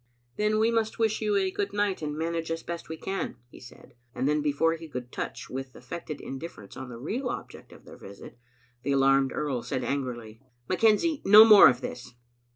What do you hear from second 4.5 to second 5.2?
he could